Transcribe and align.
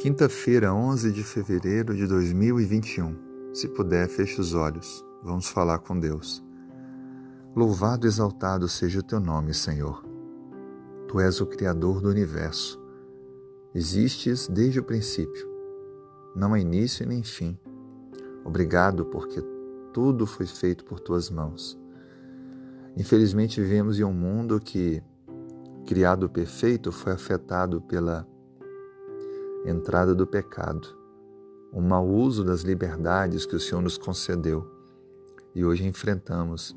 Quinta-feira, 0.00 0.72
11 0.72 1.12
de 1.12 1.22
fevereiro 1.22 1.94
de 1.94 2.06
2021. 2.06 3.52
Se 3.52 3.68
puder, 3.68 4.08
feche 4.08 4.40
os 4.40 4.54
olhos. 4.54 5.04
Vamos 5.22 5.50
falar 5.50 5.78
com 5.80 6.00
Deus. 6.00 6.42
Louvado 7.54 8.06
e 8.06 8.08
exaltado 8.08 8.66
seja 8.66 9.00
o 9.00 9.02
teu 9.02 9.20
nome, 9.20 9.52
Senhor. 9.52 10.02
Tu 11.06 11.20
és 11.20 11.38
o 11.42 11.46
Criador 11.46 12.00
do 12.00 12.08
universo. 12.08 12.82
Existes 13.74 14.48
desde 14.48 14.80
o 14.80 14.84
princípio. 14.84 15.46
Não 16.34 16.54
há 16.54 16.58
início 16.58 17.06
nem 17.06 17.22
fim. 17.22 17.58
Obrigado 18.42 19.04
porque 19.04 19.42
tudo 19.92 20.26
foi 20.26 20.46
feito 20.46 20.82
por 20.82 20.98
tuas 20.98 21.28
mãos. 21.28 21.78
Infelizmente, 22.96 23.60
vivemos 23.60 24.00
em 24.00 24.04
um 24.04 24.14
mundo 24.14 24.60
que, 24.60 25.02
criado 25.84 26.26
perfeito, 26.26 26.90
foi 26.90 27.12
afetado 27.12 27.82
pela 27.82 28.26
entrada 29.64 30.14
do 30.14 30.26
pecado, 30.26 30.96
o 31.72 31.80
mau 31.80 32.08
uso 32.08 32.42
das 32.44 32.62
liberdades 32.62 33.46
que 33.46 33.54
o 33.54 33.60
Senhor 33.60 33.80
nos 33.80 33.98
concedeu. 33.98 34.68
E 35.54 35.64
hoje 35.64 35.84
enfrentamos 35.84 36.76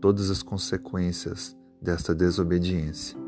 todas 0.00 0.30
as 0.30 0.42
consequências 0.42 1.56
desta 1.80 2.14
desobediência. 2.14 3.18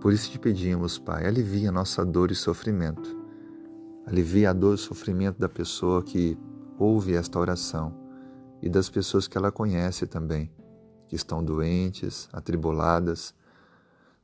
Por 0.00 0.12
isso 0.12 0.30
te 0.30 0.38
pedimos, 0.38 0.98
Pai, 0.98 1.26
alivia 1.26 1.72
nossa 1.72 2.04
dor 2.04 2.30
e 2.30 2.34
sofrimento. 2.34 3.16
Alivia 4.06 4.50
a 4.50 4.52
dor 4.52 4.74
e 4.74 4.78
sofrimento 4.78 5.38
da 5.38 5.48
pessoa 5.48 6.02
que 6.02 6.38
ouve 6.78 7.14
esta 7.14 7.38
oração 7.38 7.94
e 8.60 8.68
das 8.68 8.88
pessoas 8.90 9.26
que 9.26 9.38
ela 9.38 9.50
conhece 9.50 10.06
também, 10.06 10.50
que 11.08 11.16
estão 11.16 11.42
doentes, 11.42 12.28
atribuladas. 12.32 13.34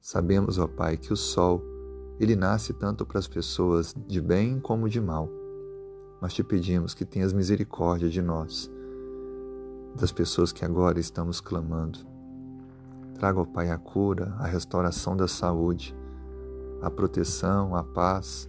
Sabemos, 0.01 0.59
ó 0.59 0.67
Pai, 0.67 0.97
que 0.97 1.13
o 1.13 1.17
sol 1.17 1.63
ele 2.21 2.37
nasce 2.37 2.75
tanto 2.75 3.07
para 3.07 3.19
as 3.19 3.27
pessoas 3.27 3.95
de 4.07 4.21
bem 4.21 4.61
como 4.61 4.91
de 4.91 5.01
mal. 5.01 5.27
Nós 6.21 6.35
te 6.35 6.45
pedimos 6.45 6.93
que 6.93 7.07
tenhas 7.07 7.33
misericórdia 7.33 8.11
de 8.11 8.21
nós, 8.21 8.71
das 9.99 10.13
pessoas 10.13 10.53
que 10.53 10.63
agora 10.63 11.01
estamos 11.01 11.41
clamando. 11.41 11.99
Traga, 13.15 13.41
ó 13.41 13.45
Pai, 13.47 13.71
a 13.71 13.79
cura, 13.79 14.35
a 14.39 14.47
restauração 14.47 15.17
da 15.17 15.27
saúde, 15.27 15.97
a 16.83 16.91
proteção, 16.91 17.75
a 17.75 17.83
paz, 17.83 18.47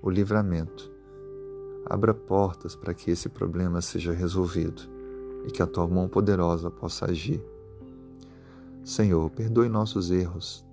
o 0.00 0.08
livramento. 0.08 0.90
Abra 1.84 2.14
portas 2.14 2.74
para 2.74 2.94
que 2.94 3.10
esse 3.10 3.28
problema 3.28 3.82
seja 3.82 4.14
resolvido 4.14 4.80
e 5.46 5.50
que 5.50 5.62
a 5.62 5.66
tua 5.66 5.86
mão 5.86 6.08
poderosa 6.08 6.70
possa 6.70 7.04
agir. 7.04 7.44
Senhor, 8.82 9.28
perdoe 9.28 9.68
nossos 9.68 10.10
erros, 10.10 10.64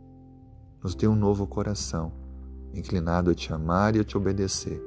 nos 0.81 0.95
dê 0.95 1.09
um 1.09 1.15
novo 1.15 1.45
coração 1.45 2.25
inclinado 2.73 3.31
a 3.31 3.35
te 3.35 3.51
amar 3.53 3.95
e 3.95 3.99
a 3.99 4.03
te 4.03 4.17
obedecer. 4.17 4.81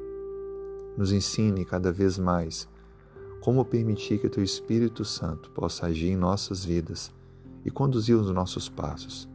Nos 0.96 1.12
ensine 1.12 1.64
cada 1.64 1.90
vez 1.92 2.18
mais 2.18 2.68
como 3.40 3.64
permitir 3.64 4.20
que 4.20 4.28
Teu 4.28 4.44
Espírito 4.44 5.04
Santo 5.04 5.50
possa 5.50 5.86
agir 5.86 6.10
em 6.10 6.16
nossas 6.16 6.64
vidas 6.64 7.10
e 7.64 7.70
conduzir 7.70 8.16
os 8.16 8.30
nossos 8.30 8.68
passos. 8.68 9.28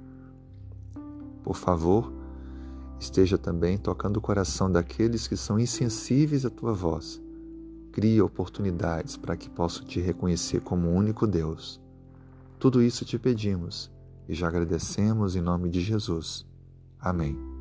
Por 1.44 1.56
favor, 1.56 2.12
esteja 3.00 3.38
também 3.38 3.78
tocando 3.78 4.18
o 4.18 4.22
coração 4.22 4.72
daqueles 4.72 5.28
que 5.28 5.36
são 5.36 5.60
insensíveis 5.60 6.46
à 6.46 6.50
Tua 6.50 6.74
voz. 6.74 7.22
Crie 7.92 8.22
oportunidades 8.22 9.18
para 9.18 9.38
que 9.38 9.50
possam 9.50 9.86
te 9.86 10.00
reconhecer 10.00 10.62
como 10.62 10.90
o 10.90 10.94
único 10.94 11.26
Deus. 11.26 11.82
Tudo 12.60 12.82
isso 12.82 13.06
te 13.06 13.18
pedimos 13.18 13.92
e 14.28 14.34
já 14.34 14.48
agradecemos 14.48 15.36
em 15.36 15.42
nome 15.42 15.70
de 15.70 15.82
Jesus. 15.82 16.46
Amém. 17.00 17.55